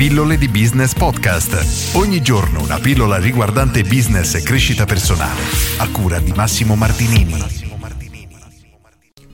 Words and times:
Pillole 0.00 0.38
di 0.38 0.48
Business 0.48 0.94
Podcast. 0.94 1.94
Ogni 1.94 2.22
giorno 2.22 2.62
una 2.62 2.78
pillola 2.78 3.18
riguardante 3.18 3.82
business 3.82 4.34
e 4.34 4.42
crescita 4.42 4.86
personale. 4.86 5.42
A 5.76 5.90
cura 5.90 6.18
di 6.18 6.32
Massimo 6.32 6.74
Martinini 6.74 7.68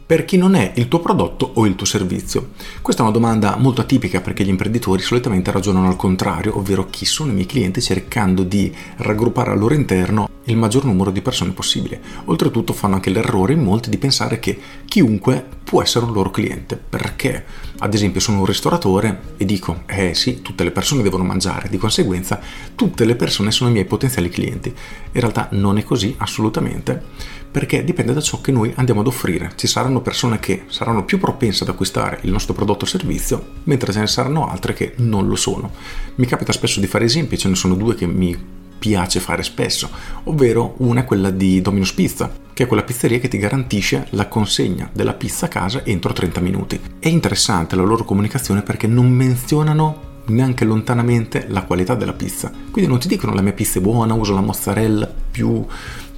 per 0.07 0.25
chi 0.25 0.37
non 0.37 0.55
è 0.55 0.73
il 0.77 0.87
tuo 0.87 1.01
prodotto 1.01 1.51
o 1.55 1.67
il 1.67 1.75
tuo 1.75 1.87
servizio? 1.87 2.51
Questa 2.81 3.03
è 3.03 3.05
una 3.05 3.15
domanda 3.15 3.57
molto 3.57 3.81
atipica 3.81 4.21
perché 4.21 4.45
gli 4.45 4.49
imprenditori 4.49 5.03
solitamente 5.03 5.51
ragionano 5.51 5.89
al 5.89 5.97
contrario, 5.97 6.59
ovvero 6.59 6.87
chi 6.91 7.05
sono 7.05 7.31
i 7.31 7.35
miei 7.35 7.47
clienti 7.47 7.81
cercando 7.81 8.45
di 8.45 8.73
raggruppare 8.99 9.51
al 9.51 9.59
loro 9.59 9.75
interno 9.75 10.29
il 10.47 10.57
maggior 10.57 10.85
numero 10.85 11.11
di 11.11 11.23
persone 11.23 11.53
possibile. 11.53 12.01
Oltretutto 12.25 12.73
fanno 12.73 12.95
anche 12.95 13.11
l'errore 13.11 13.53
in 13.53 13.63
molti 13.63 13.91
di 13.91 13.99
pensare 13.99 14.39
che 14.39 14.59
chiunque 14.85 15.45
può 15.65 15.83
essere 15.83 16.05
un 16.05 16.13
loro 16.13 16.31
cliente, 16.31 16.77
perché 16.77 17.45
ad 17.79 17.95
esempio 17.95 18.21
sono 18.21 18.39
un 18.39 18.47
ristoratore 18.47 19.35
e 19.37 19.45
dico, 19.45 19.83
eh 19.87 20.15
sì, 20.15 20.43
tutte 20.43 20.65
le 20.65 20.71
persone 20.71 21.03
devono 21.03 21.25
mangiare, 21.25 21.69
di 21.69 21.77
conseguenza 21.77 22.41
tutte 22.75 23.05
le 23.05 23.17
persone 23.17 23.51
sono 23.51 23.71
i 23.71 23.73
miei 23.73 23.85
potenziali 23.85 24.29
clienti. 24.29 24.69
In 24.69 25.21
realtà 25.21 25.49
non 25.53 25.79
è 25.79 25.83
così 25.83 26.15
assolutamente, 26.19 27.03
perché 27.51 27.85
dipende 27.85 28.13
da 28.13 28.21
ciò 28.21 28.41
che 28.41 28.53
noi 28.53 28.73
andiamo 28.77 29.01
ad 29.01 29.07
offrire. 29.07 29.53
Ci 29.57 29.67
saranno 29.67 30.01
persone 30.01 30.39
che 30.39 30.65
saranno 30.69 31.05
più 31.05 31.19
propense 31.19 31.65
ad 31.65 31.71
acquistare 31.71 32.21
il 32.23 32.31
nostro 32.31 32.55
prodotto 32.55 32.85
o 32.85 32.89
servizio, 32.89 33.45
mentre 33.65 33.93
ce 33.93 34.01
ne 34.01 34.07
saranno 34.07 34.49
altre 34.49 34.75
che 34.75 34.93
non 34.97 35.27
lo 35.27 35.37
sono. 35.37 35.73
Mi 36.17 36.27
capita 36.27 36.53
spesso 36.53 36.81
di 36.81 36.87
fare 36.87 37.07
esempi, 37.07 37.39
ce 37.39 37.49
ne 37.49 37.55
sono 37.55 37.75
due 37.75 37.95
che 37.95 38.07
mi 38.07 38.65
piace 38.79 39.21
fare 39.21 39.43
spesso, 39.43 39.91
ovvero 40.25 40.75
una 40.79 41.01
è 41.01 41.05
quella 41.05 41.31
di 41.31 41.61
Domino's 41.61 41.93
Pizza, 41.93 42.33
che 42.53 42.65
è 42.65 42.67
quella 42.67 42.83
pizzeria 42.83 43.19
che 43.19 43.29
ti 43.29 43.39
garantisce 43.39 44.07
la 44.11 44.29
consegna 44.29 44.89
della 44.93 45.15
pizza 45.15 45.47
a 45.47 45.51
casa 45.51 45.85
entro 45.85 46.13
30 46.13 46.41
minuti. 46.41 46.81
È 46.99 47.09
interessante 47.09 47.77
la 47.77 47.83
loro 47.83 48.05
comunicazione 48.05 48.63
perché 48.63 48.87
non 48.87 49.11
menzionano 49.11 50.15
neanche 50.27 50.65
lontanamente 50.65 51.47
la 51.49 51.65
qualità 51.65 51.95
della 51.95 52.13
pizza. 52.13 52.51
Quindi 52.71 52.91
non 52.91 52.99
ti 52.99 53.09
dicono 53.09 53.35
la 53.35 53.43
mia 53.43 53.53
pizza 53.53 53.79
è 53.79 53.83
buona, 53.83 54.15
uso 54.15 54.35
la 54.35 54.41
mozzarella 54.41 55.13
più 55.31 55.65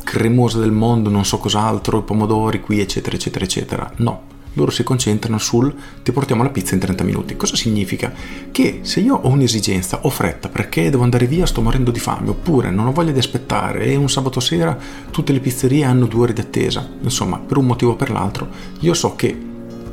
cremosa 0.03 0.59
del 0.59 0.73
mondo, 0.73 1.11
non 1.11 1.25
so 1.25 1.39
cos'altro, 1.39 1.99
i 1.99 2.03
pomodori 2.03 2.61
qui, 2.61 2.81
eccetera, 2.81 3.17
eccetera, 3.17 3.45
eccetera. 3.45 3.93
No, 3.97 4.23
loro 4.59 4.71
si 4.71 4.83
concentrano 4.83 5.39
sul 5.39 5.75
ti 6.03 6.13
portiamo 6.13 6.43
la 6.43 6.51
pizza 6.51 6.75
in 6.75 6.81
30 6.81 7.05
minuti. 7.05 7.37
Cosa 7.37 7.57
significa? 7.57 8.13
Che 8.51 8.81
se 8.83 9.01
io 9.01 9.15
ho 9.15 9.29
un'esigenza, 9.29 10.01
ho 10.03 10.11
fretta 10.11 10.49
perché 10.49 10.91
devo 10.91 11.05
andare 11.05 11.27
via, 11.27 11.47
sto 11.47 11.63
morendo 11.63 11.91
di 11.91 12.01
fame, 12.01 12.31
oppure 12.31 12.71
non 12.71 12.87
ho 12.87 12.93
voglia 12.93 13.13
di 13.13 13.19
aspettare 13.19 13.87
e 13.87 13.97
un 13.97 14.11
sabato 14.11 14.41
sera 14.41 14.77
tutte 15.11 15.33
le 15.33 15.41
pizzerie 15.41 15.85
hanno 15.85 16.07
due 16.07 16.23
ore 16.23 16.33
di 16.33 16.41
attesa, 16.41 16.87
insomma, 17.01 17.39
per 17.39 17.57
un 17.57 17.67
motivo 17.67 17.93
o 17.93 17.97
per 17.97 18.11
l'altro, 18.11 18.49
io 18.81 18.95
so 18.95 19.15
che 19.15 19.37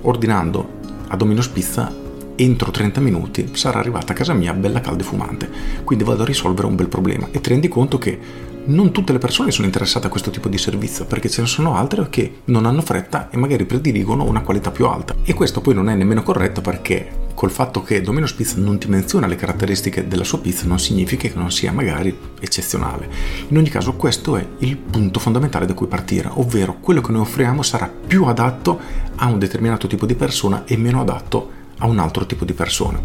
ordinando 0.02 0.82
a 1.08 1.16
Domino's 1.16 1.48
Pizza 1.48 2.04
entro 2.36 2.72
30 2.72 3.00
minuti 3.00 3.50
sarà 3.54 3.80
arrivata 3.80 4.12
a 4.12 4.16
casa 4.16 4.34
mia 4.34 4.54
bella 4.54 4.82
calda 4.82 5.04
e 5.04 5.06
fumante. 5.06 5.50
Quindi 5.84 6.04
vado 6.04 6.24
a 6.24 6.26
risolvere 6.26 6.68
un 6.68 6.76
bel 6.76 6.88
problema 6.88 7.28
e 7.32 7.40
ti 7.40 7.50
rendi 7.50 7.68
conto 7.68 7.98
che 7.98 8.20
non 8.66 8.92
tutte 8.92 9.14
le 9.14 9.20
persone 9.20 9.52
sono 9.52 9.66
interessate 9.66 10.08
a 10.08 10.10
questo 10.10 10.32
tipo 10.32 10.50
di 10.50 10.58
servizio 10.58 11.06
perché 11.06 11.30
ce 11.30 11.42
ne 11.42 11.48
sono 11.48 11.76
altre 11.76 12.08
che 12.10 12.42
non 12.46 12.66
hanno 12.66 12.82
fretta 12.82 13.30
e 13.30 13.38
magari 13.38 13.66
prediligono 13.66 14.24
una 14.24 14.42
qualità 14.42 14.72
più 14.72 14.86
alta. 14.88 15.16
E 15.24 15.34
questo 15.34 15.62
poi 15.62 15.74
non 15.74 15.90
è 15.90 15.96
nemmeno 15.96 16.24
corretto 16.24 16.62
perché 16.62 17.24
col 17.36 17.52
fatto 17.52 17.84
che 17.84 18.02
Domino's 18.02 18.34
Pizza 18.34 18.58
non 18.58 18.80
ti 18.80 18.88
menziona 18.88 19.28
le 19.28 19.36
caratteristiche 19.36 20.08
della 20.08 20.24
sua 20.24 20.40
pizza 20.40 20.66
non 20.66 20.80
significa 20.80 21.28
che 21.28 21.36
non 21.36 21.52
sia 21.52 21.72
magari 21.72 22.18
eccezionale. 22.40 23.10
In 23.50 23.58
ogni 23.58 23.70
caso 23.70 23.94
questo 23.94 24.38
è 24.38 24.46
il 24.60 24.78
punto 24.78 25.20
fondamentale 25.20 25.66
da 25.66 25.74
cui 25.74 25.88
partire, 25.88 26.30
ovvero 26.32 26.78
quello 26.80 27.02
che 27.02 27.12
noi 27.12 27.22
offriamo 27.22 27.62
sarà 27.62 27.88
più 28.08 28.26
adatto 28.26 28.80
a 29.16 29.28
un 29.28 29.38
determinato 29.38 29.88
tipo 29.88 30.06
di 30.06 30.16
persona 30.16 30.64
e 30.66 30.78
meno 30.78 31.02
adatto 31.02 31.50
a 31.50 31.65
un 31.82 32.00
altro 32.00 32.26
tipo 32.26 32.46
di 32.46 32.54
persona. 32.54 33.02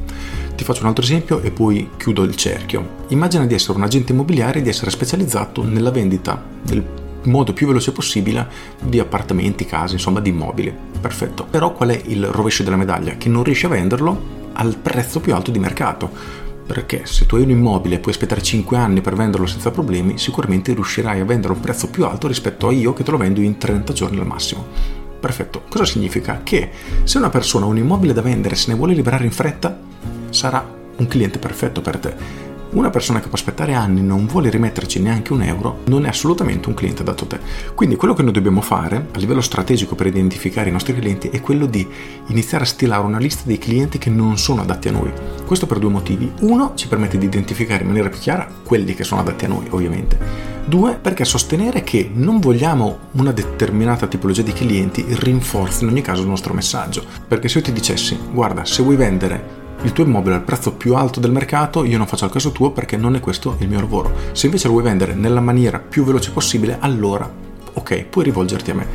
Ti 0.54 0.64
faccio 0.64 0.82
un 0.82 0.88
altro 0.88 1.02
esempio 1.02 1.40
e 1.40 1.50
poi 1.50 1.90
chiudo 1.96 2.22
il 2.22 2.36
cerchio. 2.36 3.04
Immagina 3.08 3.46
di 3.46 3.54
essere 3.54 3.78
un 3.78 3.84
agente 3.84 4.12
immobiliare 4.12 4.60
e 4.60 4.62
di 4.62 4.68
essere 4.68 4.90
specializzato 4.90 5.64
nella 5.64 5.90
vendita 5.90 6.42
nel 6.66 6.84
modo 7.24 7.52
più 7.52 7.66
veloce 7.66 7.92
possibile 7.92 8.48
di 8.80 8.98
appartamenti, 8.98 9.64
case, 9.66 9.94
insomma 9.94 10.20
di 10.20 10.30
immobili. 10.30 10.74
Perfetto. 11.00 11.44
Però 11.44 11.72
qual 11.72 11.90
è 11.90 12.00
il 12.06 12.26
rovescio 12.26 12.62
della 12.62 12.76
medaglia? 12.76 13.16
Che 13.16 13.28
non 13.28 13.42
riesci 13.42 13.66
a 13.66 13.70
venderlo 13.70 14.38
al 14.52 14.76
prezzo 14.76 15.20
più 15.20 15.34
alto 15.34 15.50
di 15.50 15.58
mercato. 15.58 16.10
Perché 16.66 17.02
se 17.04 17.26
tu 17.26 17.34
hai 17.34 17.42
un 17.42 17.50
immobile 17.50 17.96
e 17.96 17.98
puoi 17.98 18.14
aspettare 18.14 18.42
5 18.42 18.76
anni 18.76 19.00
per 19.00 19.16
venderlo 19.16 19.46
senza 19.46 19.72
problemi, 19.72 20.18
sicuramente 20.18 20.72
riuscirai 20.72 21.20
a 21.20 21.24
vendere 21.24 21.52
a 21.52 21.56
un 21.56 21.62
prezzo 21.62 21.88
più 21.88 22.04
alto 22.04 22.28
rispetto 22.28 22.68
a 22.68 22.72
io 22.72 22.92
che 22.92 23.02
te 23.02 23.10
lo 23.10 23.16
vendo 23.16 23.40
in 23.40 23.58
30 23.58 23.92
giorni 23.92 24.20
al 24.20 24.26
massimo. 24.26 24.66
Perfetto. 25.20 25.64
Cosa 25.68 25.84
significa? 25.84 26.40
Che 26.42 26.70
se 27.04 27.18
una 27.18 27.28
persona 27.28 27.66
ha 27.66 27.68
un 27.68 27.76
immobile 27.76 28.14
da 28.14 28.22
vendere 28.22 28.54
e 28.54 28.58
se 28.58 28.70
ne 28.70 28.76
vuole 28.76 28.94
liberare 28.94 29.24
in 29.24 29.30
fretta, 29.30 29.78
sarà 30.30 30.66
un 30.96 31.06
cliente 31.06 31.38
perfetto 31.38 31.80
per 31.82 31.98
te. 31.98 32.48
Una 32.72 32.90
persona 32.90 33.18
che 33.18 33.26
può 33.26 33.36
aspettare 33.36 33.74
anni 33.74 33.98
e 33.98 34.04
non 34.04 34.26
vuole 34.26 34.48
rimetterci 34.48 35.00
neanche 35.00 35.32
un 35.32 35.42
euro 35.42 35.80
non 35.86 36.04
è 36.04 36.08
assolutamente 36.08 36.68
un 36.68 36.74
cliente 36.74 37.02
dato 37.02 37.26
te. 37.26 37.40
Quindi 37.74 37.96
quello 37.96 38.14
che 38.14 38.22
noi 38.22 38.30
dobbiamo 38.30 38.60
fare 38.60 39.08
a 39.12 39.18
livello 39.18 39.40
strategico 39.40 39.96
per 39.96 40.06
identificare 40.06 40.68
i 40.68 40.72
nostri 40.72 40.94
clienti 40.94 41.30
è 41.30 41.40
quello 41.40 41.66
di 41.66 41.84
iniziare 42.28 42.62
a 42.62 42.68
stilare 42.68 43.04
una 43.04 43.18
lista 43.18 43.42
dei 43.44 43.58
clienti 43.58 43.98
che 43.98 44.08
non 44.08 44.38
sono 44.38 44.62
adatti 44.62 44.86
a 44.86 44.92
noi. 44.92 45.12
Questo 45.44 45.66
per 45.66 45.80
due 45.80 45.90
motivi. 45.90 46.30
Uno, 46.42 46.74
ci 46.76 46.86
permette 46.86 47.18
di 47.18 47.24
identificare 47.24 47.80
in 47.80 47.88
maniera 47.88 48.08
più 48.08 48.20
chiara 48.20 48.48
quelli 48.62 48.94
che 48.94 49.02
sono 49.02 49.20
adatti 49.20 49.46
a 49.46 49.48
noi, 49.48 49.66
ovviamente. 49.70 50.18
Due, 50.64 50.94
perché 50.94 51.24
sostenere 51.24 51.82
che 51.82 52.08
non 52.12 52.38
vogliamo 52.38 52.98
una 53.12 53.32
determinata 53.32 54.06
tipologia 54.06 54.42
di 54.42 54.52
clienti 54.52 55.04
rinforza 55.08 55.82
in 55.82 55.90
ogni 55.90 56.02
caso 56.02 56.22
il 56.22 56.28
nostro 56.28 56.54
messaggio. 56.54 57.04
Perché 57.26 57.48
se 57.48 57.58
io 57.58 57.64
ti 57.64 57.72
dicessi, 57.72 58.16
guarda, 58.30 58.64
se 58.64 58.84
vuoi 58.84 58.94
vendere 58.94 59.58
il 59.82 59.92
tuo 59.92 60.04
immobile 60.04 60.34
al 60.34 60.42
prezzo 60.42 60.72
più 60.74 60.94
alto 60.94 61.20
del 61.20 61.32
mercato, 61.32 61.84
io 61.84 61.96
non 61.96 62.06
faccio 62.06 62.26
il 62.26 62.30
caso 62.30 62.52
tuo 62.52 62.70
perché 62.70 62.96
non 62.96 63.14
è 63.14 63.20
questo 63.20 63.56
il 63.60 63.68
mio 63.68 63.80
lavoro. 63.80 64.12
Se 64.32 64.46
invece 64.46 64.66
lo 64.66 64.72
vuoi 64.72 64.84
vendere 64.84 65.14
nella 65.14 65.40
maniera 65.40 65.78
più 65.78 66.04
veloce 66.04 66.32
possibile, 66.32 66.76
allora 66.80 67.48
ok, 67.72 68.04
puoi 68.04 68.24
rivolgerti 68.24 68.70
a 68.70 68.74
me. 68.74 68.86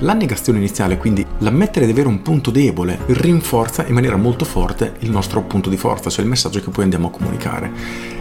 La 0.00 0.12
negazione 0.12 0.58
iniziale, 0.58 0.98
quindi 0.98 1.24
l'ammettere 1.38 1.86
di 1.86 1.92
avere 1.92 2.08
un 2.08 2.22
punto 2.22 2.50
debole, 2.50 2.98
rinforza 3.06 3.86
in 3.86 3.94
maniera 3.94 4.16
molto 4.16 4.44
forte 4.44 4.94
il 5.00 5.10
nostro 5.10 5.42
punto 5.42 5.70
di 5.70 5.76
forza, 5.76 6.10
cioè 6.10 6.24
il 6.24 6.30
messaggio 6.30 6.60
che 6.60 6.70
poi 6.70 6.84
andiamo 6.84 7.06
a 7.06 7.10
comunicare. 7.10 7.70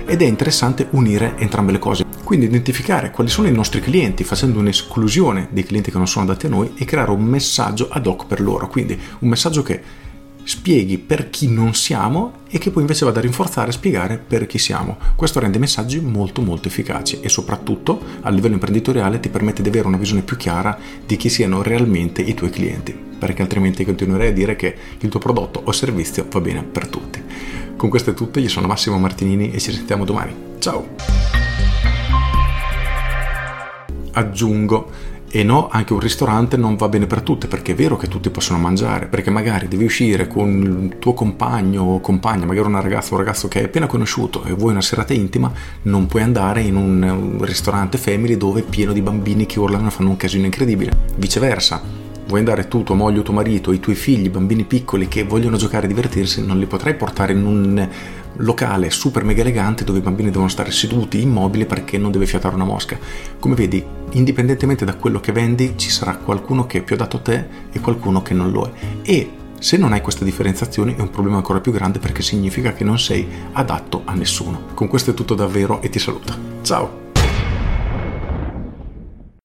Ed 0.05 0.21
è 0.21 0.25
interessante 0.25 0.87
unire 0.91 1.33
entrambe 1.37 1.71
le 1.71 1.79
cose. 1.79 2.05
Quindi 2.23 2.45
identificare 2.45 3.11
quali 3.11 3.29
sono 3.29 3.47
i 3.47 3.51
nostri 3.51 3.81
clienti 3.81 4.23
facendo 4.23 4.59
un'esclusione 4.59 5.49
dei 5.51 5.63
clienti 5.63 5.91
che 5.91 5.97
non 5.97 6.07
sono 6.07 6.25
adatti 6.25 6.45
a 6.45 6.49
noi 6.49 6.73
e 6.77 6.85
creare 6.85 7.11
un 7.11 7.23
messaggio 7.23 7.87
ad 7.89 8.05
hoc 8.05 8.25
per 8.25 8.41
loro. 8.41 8.67
Quindi 8.67 8.97
un 9.19 9.29
messaggio 9.29 9.61
che 9.61 10.03
spieghi 10.45 10.99
per 10.99 11.29
chi 11.29 11.49
non 11.49 11.73
siamo 11.73 12.43
e 12.47 12.59
che 12.59 12.69
poi 12.69 12.83
invece 12.83 13.03
vada 13.03 13.19
a 13.19 13.21
rinforzare 13.23 13.69
e 13.69 13.73
spiegare 13.73 14.17
per 14.17 14.45
chi 14.45 14.57
siamo. 14.57 14.97
Questo 15.15 15.39
rende 15.39 15.57
i 15.57 15.59
messaggi 15.59 15.99
molto 15.99 16.41
molto 16.41 16.67
efficaci 16.67 17.19
e 17.19 17.29
soprattutto 17.29 17.99
a 18.21 18.29
livello 18.29 18.53
imprenditoriale 18.53 19.19
ti 19.19 19.29
permette 19.29 19.61
di 19.61 19.69
avere 19.69 19.87
una 19.87 19.97
visione 19.97 20.21
più 20.21 20.37
chiara 20.37 20.77
di 21.05 21.17
chi 21.17 21.29
siano 21.29 21.61
realmente 21.61 22.21
i 22.21 22.33
tuoi 22.33 22.51
clienti, 22.51 22.95
perché 23.17 23.41
altrimenti 23.41 23.83
continuerei 23.83 24.29
a 24.29 24.33
dire 24.33 24.55
che 24.55 24.75
il 24.99 25.09
tuo 25.09 25.19
prodotto 25.19 25.61
o 25.65 25.71
servizio 25.71 26.27
va 26.29 26.39
bene 26.39 26.63
per 26.63 26.87
tutti. 26.87 27.21
Con 27.75 27.89
questo 27.89 28.11
è 28.11 28.13
tutto, 28.13 28.39
io 28.39 28.47
sono 28.47 28.67
Massimo 28.67 28.97
Martinini 28.99 29.51
e 29.51 29.59
ci 29.59 29.73
sentiamo 29.73 30.05
domani. 30.05 30.33
Ciao! 30.59 30.87
Aggiungo 34.13 34.89
e 35.35 35.43
no, 35.43 35.67
anche 35.69 35.91
un 35.91 35.99
ristorante 35.99 36.55
non 36.55 36.77
va 36.77 36.87
bene 36.87 37.07
per 37.07 37.21
tutte, 37.21 37.47
perché 37.47 37.73
è 37.73 37.75
vero 37.75 37.97
che 37.97 38.07
tutti 38.07 38.29
possono 38.29 38.57
mangiare, 38.57 39.07
perché 39.07 39.29
magari 39.29 39.67
devi 39.67 39.83
uscire 39.83 40.29
con 40.29 40.87
il 40.89 40.97
tuo 40.97 41.13
compagno 41.13 41.81
o 41.83 41.99
compagna, 41.99 42.45
magari 42.45 42.67
una 42.69 42.79
ragazza 42.79 43.09
o 43.09 43.17
un 43.17 43.19
ragazzo 43.19 43.49
che 43.49 43.59
hai 43.59 43.65
appena 43.65 43.85
conosciuto 43.85 44.45
e 44.45 44.53
vuoi 44.53 44.71
una 44.71 44.81
serata 44.81 45.13
intima, 45.13 45.51
non 45.81 46.05
puoi 46.05 46.21
andare 46.21 46.61
in 46.61 46.77
un, 46.77 47.35
ristorante 47.41 47.97
family 47.97 48.37
dove 48.37 48.61
è 48.61 48.63
pieno 48.63 48.93
di 48.93 49.01
bambini 49.01 49.45
che 49.45 49.59
urlano 49.59 49.89
e 49.89 49.91
fanno 49.91 50.11
un 50.11 50.15
casino 50.15 50.45
incredibile. 50.45 50.95
Viceversa, 51.17 52.04
vuoi 52.27 52.39
andare 52.39 52.67
tu, 52.67 52.83
tua 52.83 52.95
moglie 52.95 53.19
o 53.19 53.23
tuo 53.23 53.33
marito, 53.33 53.71
i 53.71 53.79
tuoi 53.79 53.95
figli, 53.95 54.29
bambini 54.29 54.63
piccoli 54.63 55.07
che 55.07 55.23
vogliono 55.23 55.57
giocare 55.57 55.85
e 55.85 55.87
divertirsi, 55.87 56.45
non 56.45 56.57
li 56.59 56.65
potrai 56.65 56.95
portare 56.95 57.33
in 57.33 57.45
un 57.45 57.89
locale 58.37 58.89
super 58.89 59.23
mega 59.23 59.41
elegante 59.41 59.83
dove 59.83 59.99
i 59.99 60.01
bambini 60.01 60.29
devono 60.29 60.49
stare 60.49 60.71
seduti 60.71 61.21
immobili 61.21 61.65
perché 61.65 61.97
non 61.97 62.11
deve 62.11 62.25
fiatare 62.25 62.55
una 62.55 62.65
mosca. 62.65 62.97
Come 63.39 63.55
vedi, 63.55 63.83
indipendentemente 64.11 64.85
da 64.85 64.95
quello 64.95 65.19
che 65.19 65.31
vendi, 65.31 65.73
ci 65.75 65.89
sarà 65.89 66.15
qualcuno 66.15 66.65
che 66.65 66.79
è 66.79 66.81
più 66.81 66.95
adatto 66.95 67.17
a 67.17 67.21
te 67.21 67.45
e 67.71 67.79
qualcuno 67.79 68.21
che 68.21 68.33
non 68.33 68.51
lo 68.51 68.65
è. 68.65 68.71
E 69.03 69.29
se 69.59 69.77
non 69.77 69.93
hai 69.93 70.01
questa 70.01 70.25
differenziazione 70.25 70.95
è 70.95 71.01
un 71.01 71.09
problema 71.09 71.37
ancora 71.37 71.61
più 71.61 71.71
grande 71.71 71.99
perché 71.99 72.21
significa 72.21 72.73
che 72.73 72.83
non 72.83 72.99
sei 72.99 73.27
adatto 73.53 74.01
a 74.05 74.13
nessuno. 74.13 74.65
Con 74.73 74.87
questo 74.87 75.11
è 75.11 75.13
tutto 75.13 75.35
davvero 75.35 75.81
e 75.81 75.89
ti 75.89 75.99
saluto. 75.99 76.33
Ciao! 76.61 77.04